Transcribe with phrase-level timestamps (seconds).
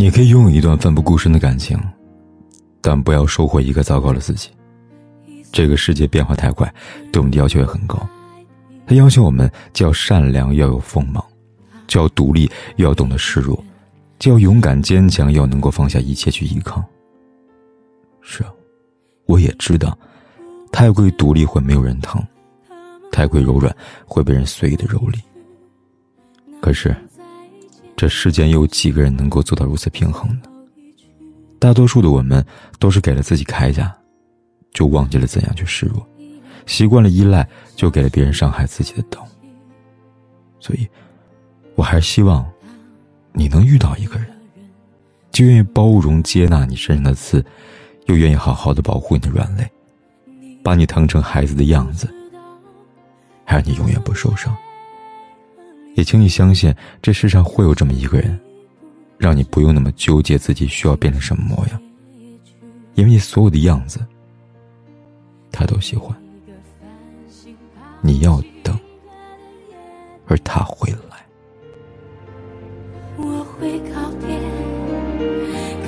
[0.00, 1.76] 你可以拥有一段奋不顾身的感情，
[2.80, 4.48] 但不要收获一个糟糕的自己。
[5.50, 6.72] 这个世界变化太快，
[7.10, 7.98] 对我们的要求也很高。
[8.86, 11.20] 他要求我们既要善良，要有锋芒；
[11.88, 13.60] 既要独立，又要懂得示弱；
[14.20, 16.80] 既要勇敢坚强，又要能够放下一切去依靠。
[18.20, 18.52] 是啊，
[19.26, 19.98] 我也知道，
[20.70, 22.24] 太过于独立会没有人疼，
[23.10, 25.18] 太过于柔软会被人随意的蹂躏。
[26.60, 26.94] 可是。
[27.98, 30.42] 这世间有几个人能够做到如此平衡呢？
[31.58, 32.46] 大多数的我们
[32.78, 33.92] 都是给了自己铠甲，
[34.72, 36.00] 就忘记了怎样去示弱；
[36.64, 39.26] 习惯了依赖，就给了别人伤害自己的刀。
[40.60, 40.86] 所以，
[41.74, 42.48] 我还是希望
[43.32, 44.28] 你能遇到一个人，
[45.32, 47.44] 既愿意包容接纳你身上的刺，
[48.06, 49.68] 又愿意好好的保护你的软肋，
[50.62, 52.08] 把你疼成孩子的样子，
[53.44, 54.56] 还让你永远不受伤。
[55.98, 58.38] 也请你相信，这世上会有这么一个人，
[59.16, 61.82] 让你不用那么纠结自己需要变成什么模样，
[62.94, 63.98] 因为你所有的样子，
[65.50, 66.16] 他都喜欢。
[68.00, 68.78] 你要等，
[70.28, 71.18] 而他会来。
[73.16, 74.38] 我会告别，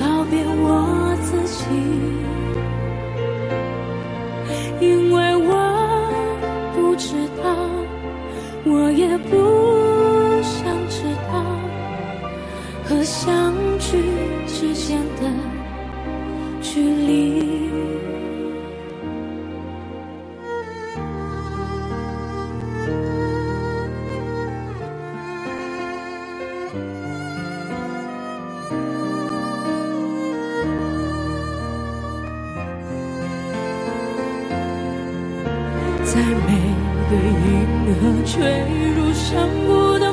[0.01, 1.67] 告别我自己，
[4.85, 5.53] 因为我
[6.75, 7.55] 不知道，
[8.65, 9.70] 我也不。
[13.11, 13.99] 相聚
[14.47, 15.29] 之间的
[16.63, 17.69] 距离，
[36.05, 36.15] 在
[36.47, 36.49] 每
[37.11, 37.51] 个银
[37.97, 38.39] 河坠
[38.95, 39.69] 入山谷
[39.99, 40.13] 的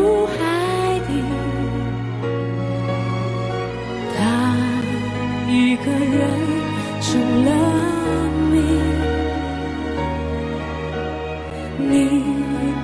[11.77, 12.23] 你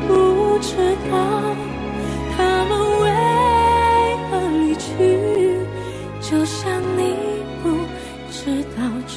[0.07, 0.75] 不知
[1.09, 1.15] 道
[2.35, 2.71] 他们
[3.01, 3.05] 为
[4.29, 4.87] 何离去，
[6.21, 7.15] 就像你
[7.61, 7.69] 不
[8.31, 9.15] 知道这。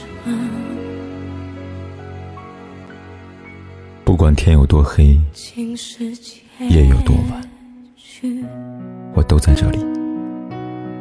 [4.05, 5.17] 不管天有多黑，
[6.69, 7.41] 夜有多晚，
[9.15, 9.79] 我都在这里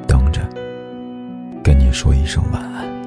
[0.07, 0.47] 等着。
[1.63, 2.98] 跟你说一声晚安。